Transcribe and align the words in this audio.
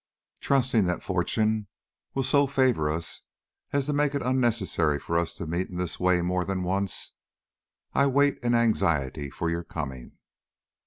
"Trusting 0.39 0.85
that 0.85 1.03
fortune 1.03 1.67
will 2.15 2.23
so 2.23 2.47
favor 2.47 2.89
us 2.89 3.21
as 3.71 3.85
to 3.85 3.93
make 3.93 4.15
it 4.15 4.23
unnecessary 4.23 4.97
for 4.97 5.15
us 5.19 5.35
to 5.35 5.45
meet 5.45 5.69
in 5.69 5.77
this 5.77 5.99
way 5.99 6.23
more 6.23 6.43
than 6.43 6.63
once, 6.63 7.13
I 7.93 8.07
wait 8.07 8.39
in 8.39 8.55
anxiety 8.55 9.29
for 9.29 9.51
your 9.51 9.63
coming. 9.63 10.17